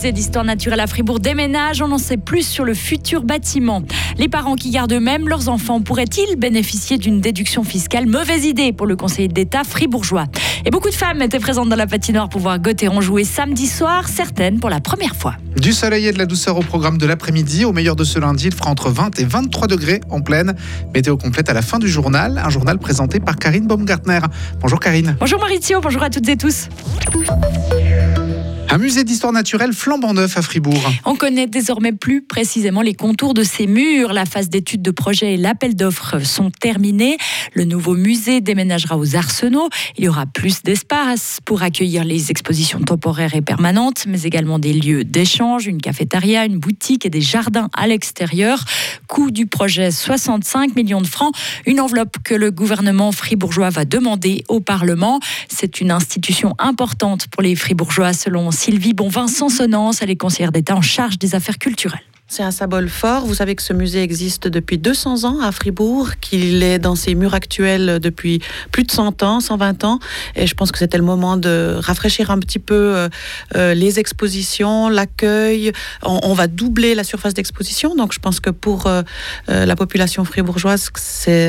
musée 0.00 0.12
d'histoire 0.12 0.46
naturelle 0.46 0.80
à 0.80 0.86
Fribourg 0.86 1.20
déménage. 1.20 1.82
On 1.82 1.92
en 1.92 1.98
sait 1.98 2.16
plus 2.16 2.48
sur 2.48 2.64
le 2.64 2.72
futur 2.72 3.22
bâtiment. 3.22 3.82
Les 4.16 4.28
parents 4.28 4.54
qui 4.54 4.70
gardent 4.70 4.94
eux-mêmes 4.94 5.28
leurs 5.28 5.50
enfants 5.50 5.82
pourraient-ils 5.82 6.36
bénéficier 6.36 6.96
d'une 6.96 7.20
déduction 7.20 7.64
fiscale? 7.64 8.06
Mauvaise 8.06 8.46
idée 8.46 8.72
pour 8.72 8.86
le 8.86 8.96
conseiller 8.96 9.28
d'État 9.28 9.62
fribourgeois. 9.62 10.24
Et 10.64 10.70
beaucoup 10.70 10.88
de 10.88 10.94
femmes 10.94 11.20
étaient 11.20 11.38
présentes 11.38 11.68
dans 11.68 11.76
la 11.76 11.86
patinoire 11.86 12.30
pour 12.30 12.40
voir 12.40 12.58
Gauthéron 12.58 13.02
jouer 13.02 13.24
samedi 13.24 13.66
soir, 13.66 14.08
certaines 14.08 14.58
pour 14.58 14.70
la 14.70 14.80
première 14.80 15.14
fois. 15.14 15.34
Du 15.56 15.74
soleil 15.74 16.06
et 16.06 16.12
de 16.12 16.18
la 16.18 16.26
douceur 16.26 16.56
au 16.56 16.62
programme 16.62 16.96
de 16.96 17.04
l'après-midi. 17.04 17.66
Au 17.66 17.74
meilleur 17.74 17.96
de 17.96 18.04
ce 18.04 18.18
lundi, 18.18 18.46
il 18.46 18.54
fera 18.54 18.70
entre 18.70 18.88
20 18.88 19.20
et 19.20 19.24
23 19.24 19.66
degrés 19.68 20.00
en 20.08 20.22
pleine. 20.22 20.54
Météo 20.94 21.18
complète 21.18 21.50
à 21.50 21.52
la 21.52 21.62
fin 21.62 21.78
du 21.78 21.88
journal. 21.88 22.40
Un 22.42 22.48
journal 22.48 22.78
présenté 22.78 23.20
par 23.20 23.36
Karine 23.36 23.66
Baumgartner. 23.66 24.20
Bonjour 24.60 24.80
Karine. 24.80 25.14
Bonjour 25.20 25.40
Maurizio, 25.40 25.82
bonjour 25.82 26.02
à 26.02 26.08
toutes 26.08 26.28
et 26.30 26.38
tous. 26.38 26.68
Un 28.72 28.78
musée 28.78 29.02
d'histoire 29.02 29.32
naturelle 29.32 29.72
flambant 29.72 30.14
neuf 30.14 30.36
à 30.36 30.42
Fribourg. 30.42 30.92
On 31.04 31.16
connaît 31.16 31.48
désormais 31.48 31.90
plus 31.90 32.22
précisément 32.22 32.82
les 32.82 32.94
contours 32.94 33.34
de 33.34 33.42
ces 33.42 33.66
murs. 33.66 34.12
La 34.12 34.26
phase 34.26 34.48
d'étude 34.48 34.80
de 34.80 34.92
projet 34.92 35.34
et 35.34 35.36
l'appel 35.36 35.74
d'offres 35.74 36.20
sont 36.20 36.52
terminés. 36.52 37.18
Le 37.52 37.64
nouveau 37.64 37.96
musée 37.96 38.40
déménagera 38.40 38.96
aux 38.96 39.16
Arsenaux. 39.16 39.68
Il 39.98 40.04
y 40.04 40.08
aura 40.08 40.26
plus 40.26 40.62
d'espace 40.62 41.40
pour 41.44 41.62
accueillir 41.62 42.04
les 42.04 42.30
expositions 42.30 42.80
temporaires 42.80 43.34
et 43.34 43.42
permanentes, 43.42 44.04
mais 44.06 44.22
également 44.22 44.60
des 44.60 44.72
lieux 44.72 45.02
d'échange, 45.02 45.66
une 45.66 45.80
cafétéria, 45.80 46.44
une 46.44 46.58
boutique 46.58 47.04
et 47.04 47.10
des 47.10 47.20
jardins 47.20 47.70
à 47.76 47.88
l'extérieur. 47.88 48.64
Coût 49.08 49.32
du 49.32 49.46
projet 49.46 49.90
65 49.90 50.76
millions 50.76 51.00
de 51.00 51.08
francs, 51.08 51.34
une 51.66 51.80
enveloppe 51.80 52.18
que 52.22 52.36
le 52.36 52.52
gouvernement 52.52 53.10
fribourgeois 53.10 53.70
va 53.70 53.84
demander 53.84 54.44
au 54.46 54.60
Parlement. 54.60 55.18
C'est 55.48 55.80
une 55.80 55.90
institution 55.90 56.54
importante 56.60 57.26
pour 57.26 57.42
les 57.42 57.56
fribourgeois 57.56 58.12
selon 58.12 58.52
Sylvie 58.62 58.92
Bonvin-Sansonnance, 58.92 60.02
elle 60.02 60.10
est 60.10 60.16
conseillère 60.16 60.52
d'État 60.52 60.76
en 60.76 60.82
charge 60.82 61.18
des 61.18 61.34
affaires 61.34 61.56
culturelles. 61.56 62.02
C'est 62.28 62.42
un 62.42 62.50
symbole 62.50 62.90
fort. 62.90 63.24
Vous 63.24 63.36
savez 63.36 63.54
que 63.56 63.62
ce 63.62 63.72
musée 63.72 64.02
existe 64.02 64.48
depuis 64.48 64.76
200 64.76 65.24
ans 65.24 65.40
à 65.40 65.50
Fribourg, 65.50 66.10
qu'il 66.20 66.62
est 66.62 66.78
dans 66.78 66.94
ses 66.94 67.14
murs 67.14 67.32
actuels 67.32 67.98
depuis 68.00 68.42
plus 68.70 68.82
de 68.82 68.90
100 68.90 69.22
ans, 69.22 69.40
120 69.40 69.84
ans. 69.84 69.98
Et 70.36 70.46
je 70.46 70.54
pense 70.54 70.72
que 70.72 70.78
c'était 70.78 70.98
le 70.98 71.04
moment 71.04 71.38
de 71.38 71.74
rafraîchir 71.78 72.30
un 72.30 72.38
petit 72.38 72.58
peu 72.58 72.74
euh, 72.74 73.08
euh, 73.56 73.72
les 73.72 73.98
expositions, 73.98 74.90
l'accueil. 74.90 75.72
On, 76.04 76.34
va 76.34 76.46
doubler 76.46 76.94
la 76.94 77.02
surface 77.02 77.32
d'exposition. 77.32 77.94
Donc 77.94 78.12
je 78.12 78.18
pense 78.18 78.40
que 78.40 78.50
pour 78.50 78.88
euh, 78.88 79.02
la 79.48 79.74
population 79.74 80.22
fribourgeoise, 80.26 80.90
c'est 80.96 81.48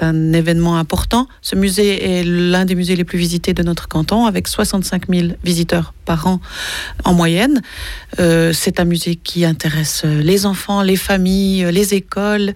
un 0.00 0.32
événement 0.32 0.78
important. 0.78 1.26
Ce 1.42 1.56
musée 1.56 2.20
est 2.20 2.22
l'un 2.22 2.64
des 2.66 2.76
musées 2.76 2.94
les 2.94 3.04
plus 3.04 3.18
visités 3.18 3.52
de 3.52 3.64
notre 3.64 3.88
canton, 3.88 4.26
avec 4.26 4.46
65 4.46 5.08
000 5.08 5.28
visiteurs 5.42 5.92
par 6.06 6.26
an 6.26 6.40
en 7.04 7.12
moyenne. 7.12 7.60
c'est 8.18 8.80
un 8.80 8.84
musée 8.84 9.16
qui 9.16 9.44
intéresse 9.44 10.02
euh, 10.04 10.22
les 10.22 10.46
enfants, 10.46 10.82
les 10.82 10.96
familles, 10.96 11.64
euh, 11.64 11.70
les 11.70 11.94
écoles, 11.94 12.52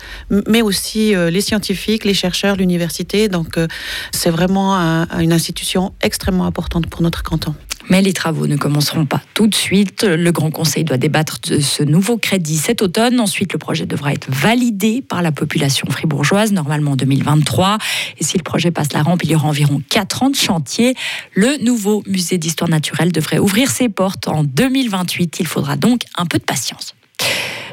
mais 0.48 0.62
aussi 0.62 1.14
euh, 1.14 1.30
les 1.30 1.40
scientifiques, 1.40 2.04
les 2.04 2.14
chercheurs, 2.14 2.56
l'université. 2.56 3.28
Donc 3.28 3.58
c'est 4.12 4.30
vraiment 4.30 4.74
une 5.18 5.32
institution 5.32 5.92
extrêmement 6.00 6.46
importante 6.46 6.86
pour 6.86 7.02
notre 7.02 7.22
canton. 7.22 7.54
Mais 7.90 8.02
les 8.02 8.12
travaux 8.12 8.46
ne 8.46 8.56
commenceront 8.56 9.04
pas 9.04 9.20
tout 9.34 9.48
de 9.48 9.54
suite. 9.54 10.04
Le 10.04 10.30
Grand 10.30 10.50
Conseil 10.50 10.84
doit 10.84 10.96
débattre 10.96 11.40
de 11.40 11.58
ce 11.58 11.82
nouveau 11.82 12.16
crédit 12.16 12.56
cet 12.56 12.82
automne. 12.82 13.18
Ensuite, 13.18 13.52
le 13.52 13.58
projet 13.58 13.84
devra 13.84 14.12
être 14.12 14.30
validé 14.30 15.02
par 15.02 15.22
la 15.22 15.32
population 15.32 15.88
fribourgeoise, 15.90 16.52
normalement 16.52 16.92
en 16.92 16.96
2023. 16.96 17.78
Et 18.18 18.24
si 18.24 18.38
le 18.38 18.44
projet 18.44 18.70
passe 18.70 18.92
la 18.92 19.02
rampe, 19.02 19.24
il 19.24 19.32
y 19.32 19.34
aura 19.34 19.48
environ 19.48 19.82
4 19.88 20.22
ans 20.22 20.30
de 20.30 20.36
chantier. 20.36 20.94
Le 21.34 21.62
nouveau 21.64 22.04
musée 22.06 22.38
d'histoire 22.38 22.70
naturelle 22.70 23.10
devrait 23.10 23.38
ouvrir 23.38 23.70
ses 23.70 23.88
portes 23.88 24.28
en 24.28 24.44
2028. 24.44 25.40
Il 25.40 25.46
faudra 25.46 25.76
donc 25.76 26.02
un 26.16 26.26
peu 26.26 26.38
de 26.38 26.44
patience. 26.44 26.94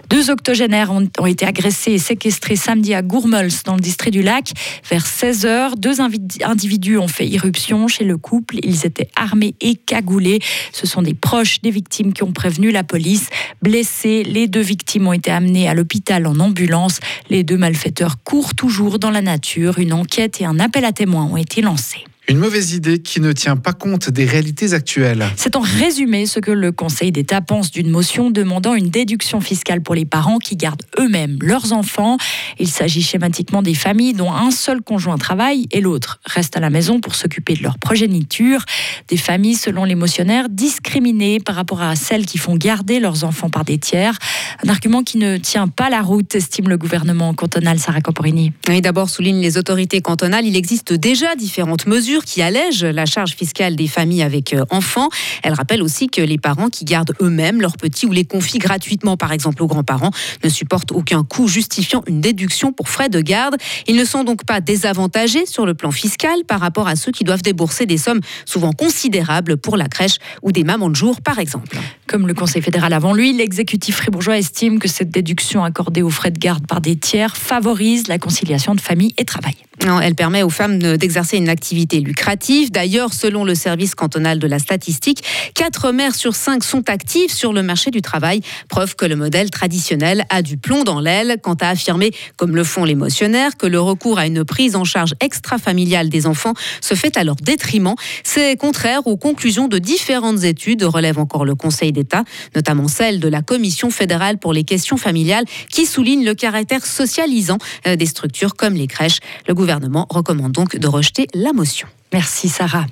Deux 0.10 0.30
octogénaires 0.30 0.92
ont, 0.92 1.26
été 1.26 1.46
agressés 1.46 1.92
et 1.92 1.98
séquestrés 1.98 2.56
samedi 2.56 2.94
à 2.94 3.02
Gourmels, 3.02 3.52
dans 3.66 3.76
le 3.76 3.82
district 3.82 4.14
du 4.14 4.22
Lac. 4.22 4.52
Vers 4.90 5.06
16h, 5.06 5.78
deux 5.78 6.00
individus 6.02 6.98
ont 6.98 7.08
fait 7.08 7.28
irruption 7.28 7.88
chez 7.88 8.06
le 8.06 8.18
couple. 8.18 8.58
Ils 8.64 8.86
étaient 8.86 9.10
armés 9.16 9.56
et 9.60 9.76
cagoulés. 9.76 10.40
Ce 10.72 10.88
sont 10.88 11.02
des 11.02 11.14
proches 11.14 11.62
des 11.62 11.72
victimes 11.72 12.14
qui 12.14 12.24
ont 12.24 12.32
prévenu 12.32 12.72
la 12.72 12.84
police. 12.84 13.30
Blessés, 13.62 14.24
les 14.24 14.48
deux 14.48 14.62
victimes 14.62 15.08
ont 15.08 15.14
été 15.14 15.30
amenées 15.30 15.68
à 15.68 15.74
l'hôpital 15.74 16.26
en 16.26 16.40
ambulance. 16.40 17.00
Les 17.30 17.44
deux 17.44 17.58
malfaiteurs 17.58 18.24
courent 18.24 18.56
toujours 18.56 19.00
dans 19.00 19.12
la 19.12 19.22
nature. 19.22 19.80
Une 19.80 19.94
enquête 19.94 20.40
et 20.40 20.46
un 20.46 20.60
appel 20.60 20.86
à 20.86 20.94
témoins 20.94 21.26
ont 21.26 21.38
été 21.38 21.62
lancés. 21.62 22.06
Une 22.30 22.40
mauvaise 22.40 22.74
idée 22.74 23.00
qui 23.00 23.22
ne 23.22 23.32
tient 23.32 23.56
pas 23.56 23.72
compte 23.72 24.10
des 24.10 24.26
réalités 24.26 24.74
actuelles. 24.74 25.26
C'est 25.38 25.56
en 25.56 25.62
résumé 25.62 26.26
ce 26.26 26.42
que 26.42 26.52
le 26.52 26.74
Conseil 26.74 27.14
d'État 27.14 27.40
pense 27.40 27.72
d'une 27.72 27.90
motion 27.90 28.32
demandant 28.32 28.76
une 28.76 28.90
déduction 28.90 29.40
fiscale 29.40 29.82
pour 29.82 29.96
les 29.96 30.04
parents 30.04 30.38
qui 30.38 30.58
gardent 30.58 30.84
eux-mêmes 31.00 31.38
leurs 31.40 31.72
enfants. 31.72 32.18
Il 32.60 32.68
s'agit 32.68 33.02
schématiquement 33.02 33.62
des 33.62 33.74
familles 33.74 34.12
dont 34.12 34.34
un 34.34 34.52
seul 34.52 34.82
conjoint 34.82 35.18
travaille 35.18 35.68
et 35.72 35.80
l'autre 35.80 36.20
reste 36.26 36.58
à 36.58 36.60
la 36.60 36.70
maison 36.70 37.00
pour 37.00 37.16
s'occuper 37.16 37.54
de 37.54 37.64
leur 37.64 37.80
progéniture. 37.80 38.66
Des 39.08 39.16
familles, 39.16 39.56
selon 39.56 39.86
les 39.86 39.96
motionnaires, 39.96 40.50
discriminées 40.50 41.40
par 41.40 41.56
rapport 41.56 41.82
à 41.82 41.96
celles 41.96 42.26
qui 42.26 42.38
font 42.38 42.58
garder 42.58 43.00
leurs 43.00 43.24
enfants 43.24 43.50
par 43.50 43.64
des 43.64 43.78
tiers. 43.78 44.20
Un 44.66 44.70
argument 44.70 45.04
qui 45.04 45.18
ne 45.18 45.38
tient 45.38 45.70
pas 45.70 45.90
la 45.90 46.02
route, 46.02 46.36
estime 46.36 46.68
le 46.68 46.78
gouvernement 46.78 47.34
cantonal 47.34 47.80
Sarah 47.80 48.02
Camporini. 48.02 48.52
Oui, 48.68 48.82
d'abord, 48.82 49.10
souligne 49.10 49.40
les 49.40 49.58
autorités 49.58 50.02
cantonales, 50.02 50.46
il 50.46 50.58
existe 50.58 50.92
déjà 50.92 51.34
différentes 51.38 51.88
mesures 51.88 52.17
qui 52.24 52.42
allège 52.42 52.84
la 52.84 53.06
charge 53.06 53.36
fiscale 53.36 53.76
des 53.76 53.88
familles 53.88 54.24
avec 54.24 54.54
euh, 54.54 54.66
enfants. 54.70 55.10
Elle 55.44 55.54
rappelle 55.54 55.82
aussi 55.82 56.08
que 56.08 56.22
les 56.22 56.38
parents 56.38 56.70
qui 56.70 56.86
gardent 56.86 57.14
eux-mêmes 57.22 57.62
leurs 57.62 57.78
petits 57.78 58.06
ou 58.06 58.12
les 58.12 58.26
confient 58.26 58.60
gratuitement, 58.60 59.18
par 59.18 59.32
exemple 59.32 59.64
aux 59.64 59.68
grands-parents, 59.68 60.12
ne 60.44 60.50
supportent 60.50 60.92
aucun 60.92 61.24
coût 61.24 61.48
justifiant 61.48 62.04
une 62.08 62.22
déduction 62.22 62.74
pour 62.74 62.90
frais 62.90 63.10
de 63.10 63.22
garde. 63.22 63.56
Ils 63.88 63.96
ne 63.96 64.06
sont 64.06 64.24
donc 64.24 64.46
pas 64.46 64.62
désavantagés 64.62 65.46
sur 65.46 65.66
le 65.66 65.74
plan 65.74 65.92
fiscal 65.92 66.44
par 66.48 66.60
rapport 66.60 66.88
à 66.88 66.96
ceux 66.96 67.12
qui 67.12 67.24
doivent 67.24 67.42
débourser 67.42 67.86
des 67.86 67.98
sommes 67.98 68.22
souvent 68.46 68.72
considérables 68.72 69.58
pour 69.58 69.78
la 69.78 69.88
crèche 69.88 70.18
ou 70.42 70.52
des 70.52 70.64
mamans 70.64 70.90
de 70.90 70.96
jour, 70.96 71.22
par 71.22 71.40
exemple. 71.40 71.78
Comme 72.08 72.28
le 72.28 72.34
Conseil 72.34 72.62
fédéral 72.62 72.94
avant 72.94 73.14
lui, 73.14 73.34
l'exécutif 73.34 73.98
fribourgeois 73.98 74.38
estime 74.38 74.80
que 74.80 74.88
cette 74.88 75.10
déduction 75.10 75.64
accordée 75.64 76.02
aux 76.02 76.10
frais 76.10 76.32
de 76.32 76.40
garde 76.40 76.66
par 76.68 76.82
des 76.82 76.96
tiers 76.96 77.36
favorise 77.36 78.08
la 78.08 78.18
conciliation 78.18 78.76
de 78.76 78.82
famille 78.82 79.14
et 79.18 79.26
travail. 79.26 79.56
Elle 80.02 80.16
permet 80.16 80.44
aux 80.44 80.50
femmes 80.50 80.80
d'exercer 80.80 81.38
une 81.38 81.50
activité 81.50 82.02
lucrative. 82.08 82.72
D'ailleurs, 82.72 83.14
selon 83.14 83.44
le 83.44 83.54
service 83.54 83.94
cantonal 83.94 84.40
de 84.40 84.48
la 84.48 84.60
statistique, 84.60 85.24
4 85.54 85.92
mères 85.92 86.16
sur 86.16 86.36
5 86.36 86.64
sont 86.64 86.90
actives 86.90 87.32
sur 87.32 87.54
le 87.54 87.62
marché 87.62 87.92
du 87.92 88.02
travail, 88.02 88.42
preuve 88.70 88.96
que 88.96 89.06
le 89.06 89.16
modèle 89.16 89.52
traditionnel 89.52 90.26
a 90.30 90.42
du 90.42 90.58
plomb 90.58 90.84
dans 90.84 91.00
l'aile 91.00 91.38
quant 91.44 91.56
à 91.56 91.70
affirmer, 91.70 92.12
comme 92.38 92.56
le 92.56 92.64
font 92.64 92.86
les 92.86 92.96
motionnaires, 92.96 93.58
que 93.58 93.68
le 93.68 93.80
recours 93.80 94.18
à 94.18 94.26
une 94.26 94.44
prise 94.46 94.76
en 94.76 94.86
charge 94.86 95.14
extra-familiale 95.20 96.10
des 96.10 96.26
enfants 96.26 96.54
se 96.82 96.96
fait 96.96 97.18
à 97.18 97.24
leur 97.24 97.36
détriment. 97.36 97.96
C'est 98.24 98.56
contraire 98.56 99.06
aux 99.06 99.18
conclusions 99.18 99.68
de 99.68 99.78
différentes 99.78 100.44
études, 100.44 100.84
relève 100.84 101.20
encore 101.20 101.46
le 101.46 101.56
Conseil 101.56 101.92
d'État, 101.92 102.24
notamment 102.56 102.88
celle 102.88 103.20
de 103.20 103.28
la 103.28 103.42
Commission 103.42 103.90
fédérale 103.90 104.38
pour 104.38 104.54
les 104.54 104.64
questions 104.64 104.98
familiales, 104.98 105.46
qui 105.70 105.86
souligne 105.86 106.24
le 106.24 106.34
caractère 106.34 106.86
socialisant 106.86 107.58
euh, 107.86 107.96
des 107.98 108.06
structures 108.06 108.56
comme 108.56 108.76
les 108.76 108.88
crèches. 108.88 109.20
Le 109.48 109.54
gouvernement 109.54 110.08
recommande 110.10 110.54
donc 110.54 110.78
de 110.78 110.88
rejeter 110.88 111.28
la 111.34 111.52
motion. 111.52 111.88
Merci 112.14 112.50
Sarah. 112.50 112.86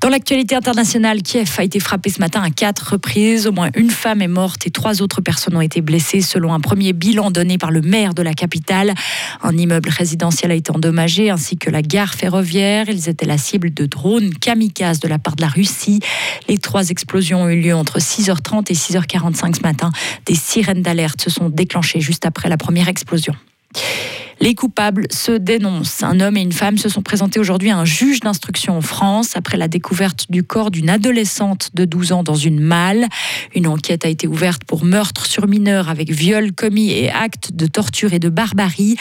Dans 0.00 0.10
l'actualité 0.10 0.54
internationale, 0.54 1.22
Kiev 1.22 1.50
a 1.56 1.64
été 1.64 1.80
frappé 1.80 2.10
ce 2.10 2.20
matin 2.20 2.42
à 2.42 2.50
quatre 2.50 2.92
reprises. 2.92 3.46
Au 3.46 3.52
moins 3.52 3.70
une 3.74 3.90
femme 3.90 4.20
est 4.20 4.28
morte 4.28 4.66
et 4.66 4.70
trois 4.70 5.00
autres 5.00 5.22
personnes 5.22 5.56
ont 5.56 5.62
été 5.62 5.80
blessées 5.80 6.20
selon 6.20 6.52
un 6.52 6.60
premier 6.60 6.92
bilan 6.92 7.30
donné 7.30 7.56
par 7.56 7.70
le 7.70 7.80
maire 7.80 8.12
de 8.12 8.22
la 8.22 8.34
capitale. 8.34 8.92
Un 9.42 9.56
immeuble 9.56 9.88
résidentiel 9.88 10.50
a 10.50 10.54
été 10.54 10.70
endommagé 10.70 11.30
ainsi 11.30 11.56
que 11.56 11.70
la 11.70 11.80
gare 11.80 12.14
ferroviaire. 12.14 12.90
Ils 12.90 13.08
étaient 13.08 13.26
la 13.26 13.38
cible 13.38 13.72
de 13.72 13.86
drones 13.86 14.34
kamikazes 14.34 15.00
de 15.00 15.08
la 15.08 15.18
part 15.18 15.34
de 15.34 15.42
la 15.42 15.48
Russie. 15.48 16.00
Les 16.46 16.58
trois 16.58 16.90
explosions 16.90 17.42
ont 17.42 17.48
eu 17.48 17.60
lieu 17.60 17.74
entre 17.74 17.98
6h30 17.98 18.70
et 18.70 18.74
6h45 18.74 19.56
ce 19.56 19.62
matin. 19.62 19.90
Des 20.26 20.34
sirènes 20.34 20.82
d'alerte 20.82 21.22
se 21.22 21.30
sont 21.30 21.48
déclenchées 21.48 22.00
juste 22.00 22.26
après 22.26 22.50
la 22.50 22.58
première 22.58 22.88
explosion. 22.88 23.34
Les 24.40 24.54
coupables 24.54 25.06
se 25.10 25.32
dénoncent. 25.32 26.02
Un 26.02 26.20
homme 26.20 26.36
et 26.36 26.42
une 26.42 26.52
femme 26.52 26.78
se 26.78 26.88
sont 26.88 27.02
présentés 27.02 27.40
aujourd'hui 27.40 27.70
à 27.70 27.78
un 27.78 27.84
juge 27.84 28.20
d'instruction 28.20 28.76
en 28.76 28.80
France 28.80 29.32
après 29.34 29.56
la 29.56 29.66
découverte 29.66 30.26
du 30.30 30.42
corps 30.44 30.70
d'une 30.70 30.90
adolescente 30.90 31.70
de 31.74 31.84
12 31.84 32.12
ans 32.12 32.22
dans 32.22 32.34
une 32.34 32.60
malle. 32.60 33.06
Une 33.54 33.66
enquête 33.66 34.04
a 34.04 34.08
été 34.08 34.26
ouverte 34.26 34.64
pour 34.64 34.84
meurtre 34.84 35.26
sur 35.26 35.46
mineur 35.46 35.88
avec 35.88 36.10
viol 36.10 36.52
commis 36.52 36.90
et 36.90 37.10
acte 37.10 37.52
de 37.54 37.66
torture 37.66 38.12
et 38.12 38.18
de 38.18 38.28
barbarie. 38.28 38.96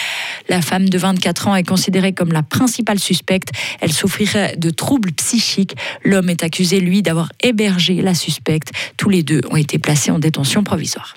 La 0.48 0.62
femme 0.62 0.88
de 0.88 0.98
24 0.98 1.50
ans 1.50 1.56
est 1.56 1.68
considérée 1.68 2.14
comme 2.14 2.32
la 2.32 2.44
principale 2.44 3.00
suspecte. 3.00 3.50
Elle 3.82 3.92
souffrirait 3.92 4.56
de 4.58 4.70
troubles 4.70 5.12
psychiques. 5.12 5.76
L'homme 6.04 6.30
est 6.30 6.44
accusé, 6.44 6.80
lui, 6.80 7.02
d'avoir 7.02 7.32
hébergé 7.44 8.02
la 8.02 8.14
suspecte. 8.14 8.72
Tous 8.98 9.10
les 9.10 9.24
deux 9.24 9.42
ont 9.50 9.58
été 9.58 9.80
placés 9.80 10.12
en 10.12 10.20
détention 10.20 10.64
provisoire. 10.64 11.16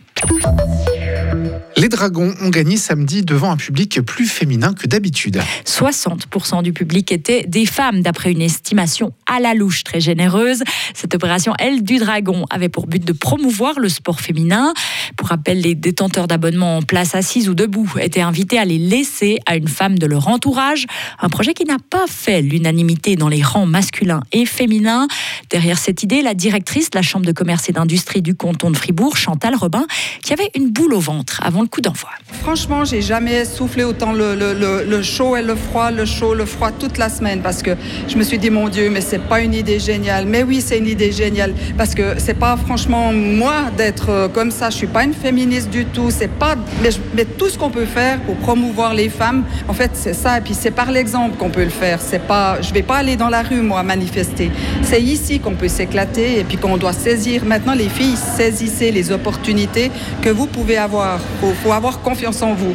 Dragons 1.98 2.32
ont 2.40 2.50
gagné 2.50 2.76
samedi 2.76 3.22
devant 3.22 3.50
un 3.50 3.56
public 3.56 4.00
plus 4.02 4.28
féminin 4.28 4.72
que 4.72 4.86
d'habitude. 4.86 5.40
60% 5.66 6.62
du 6.62 6.72
public 6.72 7.10
étaient 7.10 7.42
des 7.42 7.66
femmes, 7.66 8.02
d'après 8.02 8.30
une 8.30 8.40
estimation 8.40 9.12
à 9.26 9.40
la 9.40 9.52
louche 9.52 9.82
très 9.82 9.98
généreuse. 9.98 10.62
Cette 10.94 11.16
opération 11.16 11.54
Elle 11.58 11.82
du 11.82 11.98
Dragon 11.98 12.44
avait 12.50 12.68
pour 12.68 12.86
but 12.86 13.04
de 13.04 13.12
promouvoir 13.12 13.80
le 13.80 13.88
sport 13.88 14.20
féminin. 14.20 14.74
Pour 15.16 15.28
rappel, 15.28 15.60
les 15.60 15.74
détenteurs 15.74 16.28
d'abonnements 16.28 16.78
en 16.78 16.82
place 16.82 17.14
assise 17.14 17.48
ou 17.48 17.54
debout 17.54 17.90
étaient 18.00 18.20
invités 18.20 18.58
à 18.58 18.64
les 18.64 18.78
laisser 18.78 19.38
à 19.46 19.56
une 19.56 19.68
femme 19.68 19.98
de 19.98 20.06
leur 20.06 20.28
entourage. 20.28 20.86
Un 21.20 21.28
projet 21.28 21.54
qui 21.54 21.64
n'a 21.64 21.78
pas 21.90 22.06
fait 22.08 22.42
l'unanimité 22.42 23.16
dans 23.16 23.28
les 23.28 23.42
rangs 23.42 23.66
masculins 23.66 24.22
et 24.32 24.46
féminins. 24.46 25.08
Derrière 25.50 25.78
cette 25.78 26.02
idée, 26.02 26.22
la 26.22 26.34
directrice 26.34 26.90
de 26.90 26.98
la 26.98 27.02
Chambre 27.02 27.26
de 27.26 27.32
commerce 27.32 27.68
et 27.68 27.72
d'industrie 27.72 28.22
du 28.22 28.34
canton 28.34 28.70
de 28.70 28.76
Fribourg, 28.76 29.16
Chantal 29.16 29.54
Robin, 29.54 29.86
qui 30.22 30.32
avait 30.32 30.50
une 30.54 30.70
boule 30.70 30.94
au 30.94 31.00
ventre 31.00 31.40
avant 31.44 31.62
le 31.62 31.68
coup 31.68 31.80
d'envoi. 31.80 32.10
Franchement, 32.42 32.84
j'ai 32.84 33.02
jamais 33.02 33.44
soufflé 33.44 33.84
autant 33.84 34.12
le, 34.12 34.34
le, 34.34 35.02
chaud 35.02 35.36
et 35.36 35.42
le 35.42 35.54
froid, 35.54 35.90
le 35.90 36.04
chaud, 36.04 36.34
le 36.34 36.44
froid 36.44 36.70
toute 36.72 36.98
la 36.98 37.08
semaine 37.08 37.40
parce 37.40 37.62
que 37.62 37.76
je 38.08 38.16
me 38.16 38.22
suis 38.22 38.38
dit, 38.38 38.50
mon 38.50 38.68
Dieu, 38.68 38.90
mais 38.90 39.00
c'est 39.00 39.18
pas 39.18 39.40
une 39.40 39.54
idée 39.54 39.78
géniale. 39.78 40.26
Mais 40.26 40.42
oui, 40.42 40.60
c'est 40.60 40.78
une 40.78 40.86
idée 40.86 41.12
géniale 41.12 41.54
parce 41.76 41.94
que 41.94 42.18
c'est 42.18 42.38
pas 42.38 42.56
franchement 42.56 43.12
moi 43.12 43.70
d'être 43.76 44.10
euh, 44.10 44.28
comme 44.28 44.50
ça. 44.50 44.70
Je 44.70 44.76
suis 44.76 44.86
pas 44.86 44.97
une 45.04 45.14
féministe 45.14 45.70
du 45.70 45.84
tout. 45.84 46.10
C'est 46.10 46.30
pas, 46.30 46.54
mais, 46.82 46.90
mais, 47.14 47.24
tout 47.24 47.48
ce 47.48 47.58
qu'on 47.58 47.70
peut 47.70 47.84
faire 47.84 48.20
pour 48.20 48.36
promouvoir 48.36 48.94
les 48.94 49.08
femmes, 49.08 49.44
en 49.68 49.72
fait, 49.72 49.90
c'est 49.94 50.14
ça. 50.14 50.38
Et 50.38 50.40
puis 50.40 50.54
c'est 50.54 50.70
par 50.70 50.90
l'exemple 50.90 51.36
qu'on 51.36 51.50
peut 51.50 51.64
le 51.64 51.70
faire. 51.70 52.00
C'est 52.00 52.22
pas, 52.26 52.60
je 52.60 52.72
vais 52.72 52.82
pas 52.82 52.96
aller 52.96 53.16
dans 53.16 53.28
la 53.28 53.42
rue 53.42 53.62
moi 53.62 53.82
manifester. 53.82 54.50
C'est 54.82 55.02
ici 55.02 55.40
qu'on 55.40 55.54
peut 55.54 55.68
s'éclater 55.68 56.38
et 56.38 56.44
puis 56.44 56.56
qu'on 56.56 56.76
doit 56.76 56.92
saisir. 56.92 57.44
Maintenant, 57.44 57.74
les 57.74 57.88
filles, 57.88 58.16
saisissez 58.16 58.90
les 58.90 59.12
opportunités 59.12 59.90
que 60.22 60.30
vous 60.30 60.46
pouvez 60.46 60.76
avoir. 60.76 61.20
Faut, 61.40 61.52
faut 61.62 61.72
avoir 61.72 62.00
confiance 62.00 62.42
en 62.42 62.54
vous. 62.54 62.74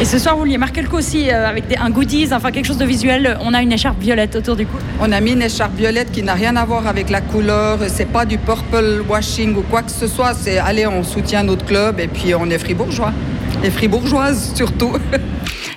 Et 0.00 0.04
ce 0.04 0.18
soir, 0.18 0.34
vous 0.34 0.40
vouliez 0.40 0.58
marquer 0.58 0.82
le 0.82 0.88
coup 0.88 0.96
aussi 0.96 1.30
euh, 1.30 1.48
avec 1.48 1.64
un 1.78 1.88
goodies, 1.88 2.28
enfin 2.32 2.50
quelque 2.50 2.64
chose 2.64 2.78
de 2.78 2.84
visuel. 2.84 3.38
On 3.40 3.54
a 3.54 3.62
une 3.62 3.70
écharpe 3.70 4.00
violette 4.00 4.34
autour 4.34 4.56
du 4.56 4.66
cou. 4.66 4.76
On 5.00 5.12
a 5.12 5.20
mis 5.20 5.32
une 5.32 5.42
écharpe 5.42 5.76
violette 5.76 6.10
qui 6.10 6.24
n'a 6.24 6.34
rien 6.34 6.56
à 6.56 6.64
voir 6.64 6.88
avec 6.88 7.10
la 7.10 7.20
couleur. 7.20 7.78
C'est 7.86 8.08
pas 8.08 8.24
du 8.24 8.36
purple 8.36 9.04
washing 9.08 9.54
ou 9.54 9.62
quoi 9.62 9.82
que 9.82 9.92
ce 9.92 10.08
soit. 10.08 10.34
C'est 10.34 10.58
allez, 10.58 10.84
on 10.86 11.04
soutient 11.04 11.44
notre 11.44 11.64
club 11.64 12.00
et 12.00 12.08
puis 12.08 12.34
on 12.34 12.50
est 12.50 12.58
fribourgeois. 12.58 13.12
Et 13.62 13.70
fribourgeoises 13.70 14.52
surtout. 14.56 14.94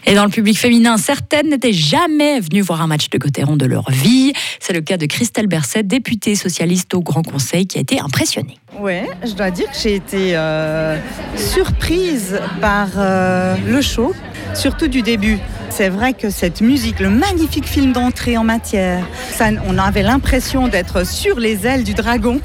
Et 0.10 0.16
dans 0.16 0.24
le 0.24 0.30
public 0.30 0.58
féminin, 0.58 0.96
certaines 0.96 1.50
n'étaient 1.50 1.74
jamais 1.74 2.40
venues 2.40 2.62
voir 2.62 2.82
un 2.82 2.88
match 2.88 3.10
de 3.10 3.18
Gauthieron 3.18 3.58
de 3.58 3.66
leur 3.66 3.92
vie. 3.92 4.32
C'est 4.62 4.72
le 4.72 4.80
cas 4.80 4.96
de 4.96 5.06
Christelle 5.06 5.48
Berset, 5.48 5.84
députée 5.84 6.36
socialiste 6.36 6.94
au 6.94 7.02
Grand 7.02 7.24
Conseil, 7.24 7.68
qui 7.68 7.78
a 7.78 7.82
été 7.82 8.00
impressionnée. 8.00 8.58
Oui, 8.80 9.02
je 9.26 9.34
dois 9.34 9.52
dire 9.52 9.70
que 9.70 9.78
j'ai 9.78 9.96
été 9.96 10.38
euh, 10.38 10.98
surprise 11.36 12.40
par 12.62 12.88
euh, 12.96 13.58
le 13.68 13.82
show, 13.82 14.14
surtout 14.54 14.88
du 14.88 15.02
début. 15.02 15.40
C'est 15.70 15.90
vrai 15.90 16.14
que 16.14 16.30
cette 16.30 16.62
musique, 16.62 17.02
le 17.02 17.10
magnifique 17.10 17.66
film 17.66 17.92
d'entrée 17.92 18.38
en 18.38 18.46
matière, 18.46 19.06
ça, 19.32 19.50
on 19.68 19.78
avait 19.78 20.04
l'impression 20.04 20.70
d'être 20.70 21.06
sur 21.06 21.38
les 21.38 21.68
ailes 21.68 21.84
du 21.84 21.94
dragon, 21.94 22.40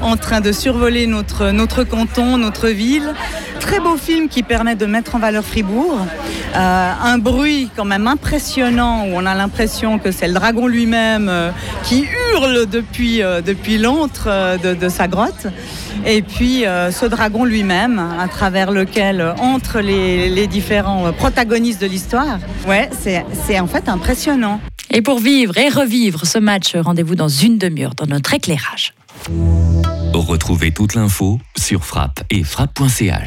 en 0.00 0.16
train 0.16 0.40
de 0.40 0.50
survoler 0.50 1.06
notre, 1.06 1.50
notre 1.50 1.84
canton, 1.84 2.38
notre 2.38 2.68
ville. 2.68 3.12
Très 3.62 3.78
beau 3.78 3.96
film 3.96 4.28
qui 4.28 4.42
permet 4.42 4.74
de 4.74 4.86
mettre 4.86 5.14
en 5.14 5.20
valeur 5.20 5.44
Fribourg. 5.44 5.96
Euh, 6.54 6.92
un 7.02 7.18
bruit 7.18 7.70
quand 7.76 7.84
même 7.84 8.08
impressionnant 8.08 9.06
où 9.06 9.12
on 9.14 9.24
a 9.24 9.34
l'impression 9.36 10.00
que 10.00 10.10
c'est 10.10 10.26
le 10.26 10.34
dragon 10.34 10.66
lui-même 10.66 11.28
euh, 11.28 11.50
qui 11.84 12.04
hurle 12.34 12.66
depuis, 12.66 13.22
euh, 13.22 13.40
depuis 13.40 13.78
l'antre 13.78 14.58
de, 14.58 14.88
sa 14.88 15.06
grotte. 15.06 15.46
Et 16.04 16.22
puis 16.22 16.64
ce 16.64 17.06
dragon 17.06 17.44
lui-même, 17.44 18.02
à 18.18 18.26
travers 18.26 18.72
lequel 18.72 19.22
entrent 19.38 19.80
les, 19.80 20.28
les 20.28 20.48
différents 20.48 21.12
protagonistes 21.12 21.80
de 21.80 21.86
l'histoire. 21.86 22.38
Ouais, 22.66 22.90
c'est 23.00 23.60
en 23.60 23.68
fait 23.68 23.88
impressionnant. 23.88 24.60
Et 24.90 25.02
pour 25.02 25.20
vivre 25.20 25.56
et 25.56 25.68
revivre 25.68 26.26
ce 26.26 26.38
match, 26.38 26.74
rendez-vous 26.74 27.14
dans 27.14 27.28
une 27.28 27.58
demi-heure 27.58 27.94
dans 27.94 28.06
notre 28.06 28.34
éclairage. 28.34 28.92
Retrouvez 30.12 30.72
toute 30.72 30.94
l'info 30.94 31.40
sur 31.56 31.84
frappe 31.84 32.22
et 32.30 32.42
frappe.ch. 32.42 33.20